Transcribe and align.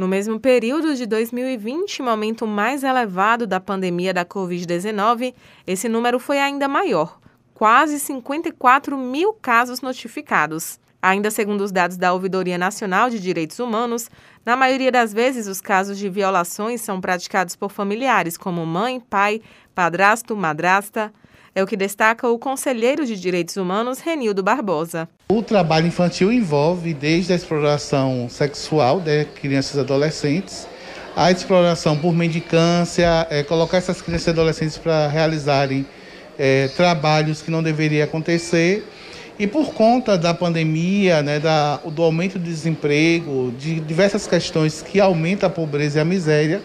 No 0.00 0.08
mesmo 0.08 0.40
período 0.40 0.94
de 0.94 1.04
2020, 1.04 2.00
momento 2.00 2.46
mais 2.46 2.82
elevado 2.82 3.46
da 3.46 3.60
pandemia 3.60 4.14
da 4.14 4.24
Covid-19, 4.24 5.34
esse 5.66 5.90
número 5.90 6.18
foi 6.18 6.38
ainda 6.38 6.66
maior, 6.66 7.20
quase 7.52 8.00
54 8.00 8.96
mil 8.96 9.34
casos 9.34 9.82
notificados. 9.82 10.80
Ainda 11.02 11.30
segundo 11.30 11.60
os 11.60 11.70
dados 11.70 11.98
da 11.98 12.14
Ouvidoria 12.14 12.56
Nacional 12.56 13.10
de 13.10 13.20
Direitos 13.20 13.58
Humanos, 13.58 14.08
na 14.42 14.56
maioria 14.56 14.90
das 14.90 15.12
vezes 15.12 15.46
os 15.46 15.60
casos 15.60 15.98
de 15.98 16.08
violações 16.08 16.80
são 16.80 16.98
praticados 16.98 17.54
por 17.54 17.70
familiares 17.70 18.38
como 18.38 18.64
mãe, 18.64 19.00
pai, 19.00 19.42
padrasto, 19.74 20.34
madrasta. 20.34 21.12
É 21.52 21.62
o 21.62 21.66
que 21.66 21.76
destaca 21.76 22.28
o 22.28 22.38
conselheiro 22.38 23.04
de 23.04 23.18
Direitos 23.18 23.56
Humanos, 23.56 23.98
Renildo 23.98 24.40
Barbosa. 24.40 25.08
O 25.28 25.42
trabalho 25.42 25.88
infantil 25.88 26.32
envolve 26.32 26.94
desde 26.94 27.32
a 27.32 27.36
exploração 27.36 28.28
sexual 28.28 29.00
de 29.00 29.24
crianças 29.24 29.74
e 29.76 29.80
adolescentes, 29.80 30.68
a 31.16 31.30
exploração 31.32 31.96
por 31.98 32.12
mendicância, 32.14 33.26
é, 33.28 33.42
colocar 33.42 33.78
essas 33.78 34.00
crianças 34.00 34.28
e 34.28 34.30
adolescentes 34.30 34.78
para 34.78 35.08
realizarem 35.08 35.84
é, 36.38 36.68
trabalhos 36.68 37.42
que 37.42 37.50
não 37.50 37.64
deveriam 37.64 38.04
acontecer 38.04 38.86
e 39.40 39.46
por 39.46 39.72
conta 39.72 40.18
da 40.18 40.34
pandemia, 40.34 41.22
né, 41.22 41.40
da, 41.40 41.78
do 41.78 42.02
aumento 42.02 42.38
do 42.38 42.44
desemprego, 42.44 43.52
de 43.58 43.80
diversas 43.80 44.26
questões 44.26 44.82
que 44.82 45.00
aumentam 45.00 45.48
a 45.48 45.50
pobreza 45.50 45.98
e 45.98 46.00
a 46.02 46.04
miséria, 46.04 46.60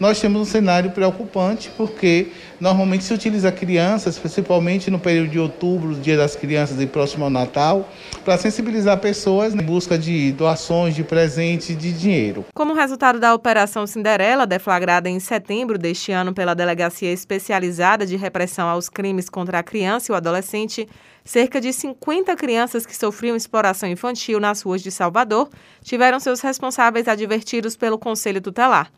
nós 0.00 0.18
temos 0.18 0.40
um 0.40 0.44
cenário 0.46 0.92
preocupante, 0.92 1.70
porque 1.76 2.28
normalmente 2.58 3.04
se 3.04 3.12
utiliza 3.12 3.52
crianças, 3.52 4.18
principalmente 4.18 4.90
no 4.90 4.98
período 4.98 5.28
de 5.28 5.38
outubro, 5.38 5.94
Dia 5.94 6.16
das 6.16 6.34
Crianças 6.34 6.80
e 6.80 6.86
próximo 6.86 7.24
ao 7.24 7.30
Natal, 7.30 7.86
para 8.24 8.38
sensibilizar 8.38 8.98
pessoas 8.98 9.54
em 9.54 9.58
busca 9.58 9.98
de 9.98 10.32
doações, 10.32 10.94
de 10.94 11.04
presentes, 11.04 11.76
de 11.76 11.92
dinheiro. 11.92 12.46
Como 12.54 12.72
resultado 12.72 13.20
da 13.20 13.34
Operação 13.34 13.86
Cinderela, 13.86 14.46
deflagrada 14.46 15.10
em 15.10 15.20
setembro 15.20 15.76
deste 15.76 16.12
ano 16.12 16.32
pela 16.32 16.54
Delegacia 16.54 17.12
Especializada 17.12 18.06
de 18.06 18.16
Repressão 18.16 18.68
aos 18.68 18.88
Crimes 18.88 19.28
contra 19.28 19.58
a 19.58 19.62
Criança 19.62 20.10
e 20.10 20.14
o 20.14 20.16
Adolescente, 20.16 20.88
cerca 21.22 21.60
de 21.60 21.74
50 21.74 22.34
crianças 22.36 22.86
que 22.86 22.96
sofriam 22.96 23.36
exploração 23.36 23.86
infantil 23.86 24.40
nas 24.40 24.62
ruas 24.62 24.80
de 24.80 24.90
Salvador 24.90 25.50
tiveram 25.82 26.18
seus 26.18 26.40
responsáveis 26.40 27.06
advertidos 27.06 27.76
pelo 27.76 27.98
Conselho 27.98 28.40
Tutelar. 28.40 28.90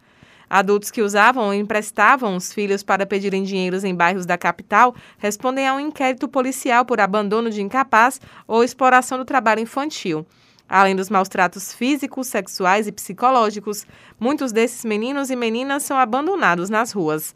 Adultos 0.55 0.91
que 0.91 1.01
usavam 1.01 1.47
ou 1.47 1.55
emprestavam 1.55 2.37
os 2.37 2.53
filhos 2.53 2.83
para 2.83 3.07
pedirem 3.07 3.43
dinheiros 3.43 3.85
em 3.85 3.95
bairros 3.95 4.27
da 4.27 4.37
capital 4.37 4.95
respondem 5.17 5.67
a 5.67 5.75
um 5.75 5.81
inquérito 5.81 6.29
policial 6.29 6.85
por 6.85 7.01
abandono 7.01 7.49
de 7.49 7.63
incapaz 7.63 8.21
ou 8.47 8.63
exploração 8.63 9.17
do 9.17 9.25
trabalho 9.25 9.63
infantil. 9.63 10.27
Além 10.69 10.95
dos 10.95 11.09
maus 11.09 11.27
tratos 11.27 11.73
físicos, 11.73 12.27
sexuais 12.27 12.87
e 12.87 12.93
psicológicos, 12.93 13.87
muitos 14.21 14.53
desses 14.53 14.85
meninos 14.85 15.31
e 15.31 15.37
meninas 15.37 15.85
são 15.85 15.97
abandonados 15.97 16.69
nas 16.69 16.93
ruas. 16.93 17.35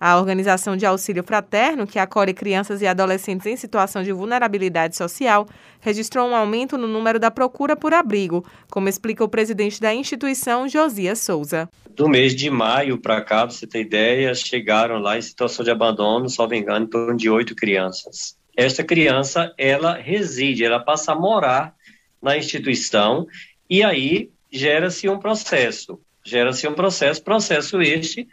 A 0.00 0.16
Organização 0.16 0.76
de 0.76 0.86
Auxílio 0.86 1.24
Fraterno, 1.24 1.84
que 1.84 1.98
acolhe 1.98 2.32
crianças 2.32 2.80
e 2.80 2.86
adolescentes 2.86 3.46
em 3.46 3.56
situação 3.56 4.00
de 4.02 4.12
vulnerabilidade 4.12 4.94
social, 4.94 5.44
registrou 5.80 6.28
um 6.28 6.36
aumento 6.36 6.78
no 6.78 6.86
número 6.86 7.18
da 7.18 7.32
procura 7.32 7.74
por 7.74 7.92
abrigo, 7.92 8.44
como 8.70 8.88
explica 8.88 9.24
o 9.24 9.28
presidente 9.28 9.80
da 9.80 9.92
instituição, 9.92 10.68
Josias 10.68 11.18
Souza. 11.18 11.68
Do 11.90 12.08
mês 12.08 12.32
de 12.32 12.48
maio 12.48 12.96
para 12.96 13.20
cá, 13.20 13.44
você 13.44 13.66
ter 13.66 13.80
ideia, 13.80 14.32
chegaram 14.36 15.00
lá 15.00 15.18
em 15.18 15.22
situação 15.22 15.64
de 15.64 15.70
abandono, 15.72 16.28
me 16.48 16.58
engano, 16.58 16.84
em 16.84 16.88
torno 16.88 17.16
de 17.16 17.28
oito 17.28 17.56
crianças. 17.56 18.38
Esta 18.56 18.84
criança, 18.84 19.52
ela 19.58 19.94
reside, 19.96 20.64
ela 20.64 20.78
passa 20.78 21.10
a 21.10 21.16
morar 21.16 21.74
na 22.22 22.36
instituição 22.36 23.26
e 23.68 23.82
aí 23.82 24.30
gera-se 24.50 25.08
um 25.08 25.18
processo. 25.18 26.00
Gera-se 26.24 26.68
um 26.68 26.74
processo, 26.74 27.22
processo 27.22 27.80
este 27.80 28.28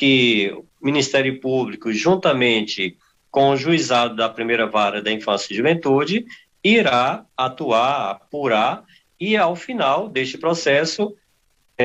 que 0.00 0.50
o 0.50 0.64
Ministério 0.80 1.38
Público, 1.40 1.92
juntamente 1.92 2.96
com 3.30 3.50
o 3.50 3.56
juizado 3.56 4.16
da 4.16 4.30
primeira 4.30 4.66
vara 4.66 5.02
da 5.02 5.12
infância 5.12 5.52
e 5.52 5.56
juventude, 5.58 6.24
irá 6.64 7.26
atuar, 7.36 8.12
apurar, 8.12 8.82
e 9.20 9.36
ao 9.36 9.54
final 9.54 10.08
deste 10.08 10.38
processo, 10.38 11.14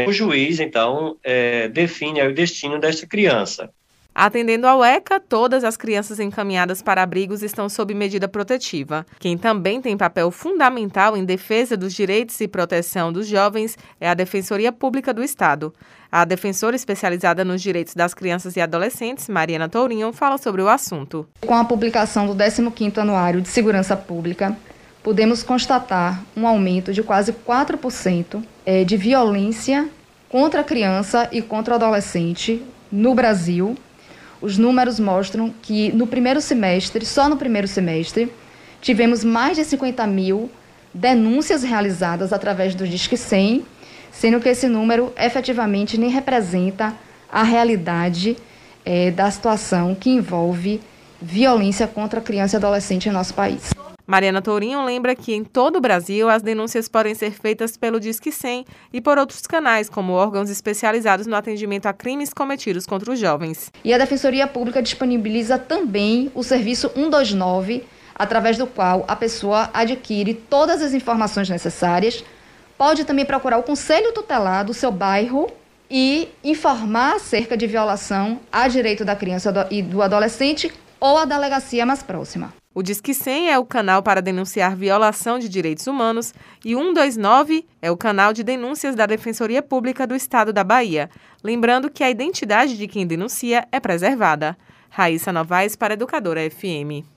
o 0.08 0.14
juiz, 0.14 0.62
então, 0.62 1.18
é, 1.22 1.68
define 1.68 2.22
o 2.22 2.34
destino 2.34 2.80
desta 2.80 3.06
criança. 3.06 3.70
Atendendo 4.18 4.66
ao 4.66 4.82
ECA, 4.82 5.20
todas 5.20 5.66
as 5.66 5.76
crianças 5.76 6.22
encaminhadas 6.22 6.82
para 6.82 7.04
abrigos 7.04 7.44
estão 7.44 7.68
sob 7.68 7.94
medida 7.94 8.30
protetiva. 8.30 9.06
Quem 9.20 9.38
também 9.38 9.82
tem 9.82 9.98
papel 9.98 10.32
fundamental 10.32 11.18
em 11.18 11.26
defesa 11.26 11.76
dos 11.76 11.94
direitos 11.94 12.40
e 12.40 12.48
proteção 12.48 13.12
dos 13.12 13.28
jovens 13.28 13.78
é 14.00 14.08
a 14.08 14.14
Defensoria 14.14 14.72
Pública 14.72 15.14
do 15.14 15.22
Estado. 15.22 15.74
A 16.10 16.24
defensora 16.24 16.78
especializada 16.78 17.44
nos 17.44 17.62
direitos 17.62 17.94
das 17.94 18.14
crianças 18.14 18.56
e 18.56 18.62
adolescentes, 18.62 19.28
Mariana 19.28 19.68
Tourinho, 19.68 20.14
fala 20.14 20.38
sobre 20.38 20.62
o 20.62 20.70
assunto. 20.70 21.28
Com 21.46 21.54
a 21.54 21.66
publicação 21.66 22.26
do 22.26 22.34
15º 22.34 23.00
Anuário 23.00 23.42
de 23.42 23.50
Segurança 23.50 23.98
Pública, 23.98 24.58
podemos 25.04 25.44
constatar 25.44 26.24
um 26.38 26.48
aumento 26.48 26.94
de 26.94 27.04
quase 27.04 27.34
4% 27.34 28.42
eh, 28.66 28.86
de 28.86 28.96
violência 28.96 29.90
contra 30.30 30.62
a 30.62 30.64
criança 30.64 31.28
e 31.34 31.42
contra 31.42 31.74
o 31.74 31.76
adolescente 31.76 32.64
no 32.90 33.14
Brasil 33.14 33.76
os 34.46 34.60
números 34.60 35.00
mostram 35.00 35.52
que 35.60 35.92
no 35.92 36.06
primeiro 36.06 36.40
semestre, 36.40 37.04
só 37.04 37.28
no 37.28 37.36
primeiro 37.36 37.68
semestre, 37.68 38.32
tivemos 38.80 39.24
mais 39.24 39.58
de 39.58 39.66
50 39.66 40.06
mil 40.06 40.52
denúncias 40.94 41.64
realizadas 41.64 42.32
através 42.32 42.76
do 42.76 42.88
Disque 42.88 43.18
100, 43.18 43.66
sendo 44.12 44.40
que 44.40 44.48
esse 44.48 44.68
número 44.68 45.12
efetivamente 45.18 45.98
nem 45.98 46.12
representa 46.12 46.94
a 47.28 47.42
realidade 47.42 48.38
é, 48.86 49.10
da 49.10 49.32
situação 49.32 49.96
que 49.96 50.12
envolve 50.12 50.80
violência 51.20 51.88
contra 51.88 52.22
criança 52.22 52.56
e 52.56 52.58
adolescente 52.58 53.10
em 53.10 53.12
nosso 53.12 53.34
país. 53.34 53.72
Mariana 54.08 54.40
Tourinho 54.40 54.86
lembra 54.86 55.16
que 55.16 55.34
em 55.34 55.44
todo 55.44 55.78
o 55.78 55.82
Brasil 55.82 56.30
as 56.30 56.44
denúncias 56.44 56.88
podem 56.88 57.16
ser 57.16 57.32
feitas 57.32 57.76
pelo 57.76 58.00
Disque 58.00 58.32
100 58.32 58.64
e 58.94 59.02
por 59.02 59.18
outros 59.18 59.42
canais, 59.48 59.90
como 59.90 60.14
órgãos 60.14 60.50
especializados 60.52 61.26
no 61.26 61.36
atendimento 61.36 61.88
a 61.88 61.94
crimes 61.94 62.32
cometidos 62.32 62.86
contra 62.86 63.12
os 63.12 63.20
jovens. 63.20 63.72
E 63.84 63.92
a 63.92 63.98
Defensoria 63.98 64.46
Pública 64.46 64.80
disponibiliza 64.80 65.58
também 65.58 66.32
o 66.36 66.44
serviço 66.44 66.92
129, 66.94 67.84
através 68.14 68.60
do 68.60 68.68
qual 68.68 69.06
a 69.08 69.16
pessoa 69.16 69.72
adquire 69.74 70.36
todas 70.36 70.84
as 70.84 70.94
informações 70.94 71.50
necessárias. 71.50 72.24
Pode 72.78 73.06
também 73.06 73.26
procurar 73.26 73.58
o 73.58 73.64
Conselho 73.64 74.14
Tutelar 74.14 74.66
do 74.66 74.74
seu 74.74 74.92
bairro 74.92 75.50
e 75.90 76.30
informar 76.44 77.16
acerca 77.16 77.58
de 77.58 77.66
violação 77.66 78.40
a 78.52 78.68
direito 78.68 79.04
da 79.04 79.16
criança 79.16 79.68
e 79.72 79.82
do 79.82 80.04
adolescente 80.04 80.72
ou 81.00 81.18
a 81.18 81.26
delegacia 81.26 81.86
mais 81.88 82.04
próxima. 82.04 82.54
O 82.78 82.84
Disque 82.84 83.14
100 83.14 83.52
é 83.52 83.58
o 83.58 83.64
canal 83.64 84.04
para 84.04 84.22
denunciar 84.22 84.76
violação 84.76 85.40
de 85.40 85.48
direitos 85.48 85.88
humanos 85.88 86.34
e 86.64 86.76
129 86.76 87.66
é 87.82 87.90
o 87.90 87.96
canal 87.96 88.34
de 88.34 88.44
denúncias 88.44 88.98
da 88.98 89.06
Defensoria 89.06 89.64
Pública 89.64 90.06
do 90.06 90.14
Estado 90.14 90.52
da 90.52 90.62
Bahia. 90.62 91.10
Lembrando 91.42 91.90
que 91.90 92.04
a 92.04 92.10
identidade 92.10 92.78
de 92.78 92.86
quem 92.86 93.08
denuncia 93.08 93.66
é 93.72 93.80
preservada. 93.80 94.58
Raíssa 94.90 95.32
Novaes 95.32 95.78
para 95.78 95.94
Educadora 95.94 96.42
FM. 96.52 97.08